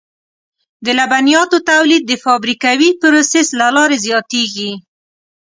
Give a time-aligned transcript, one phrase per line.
[0.85, 4.71] د لبنیاتو تولید د فابریکوي پروسس له لارې زیاتېږي.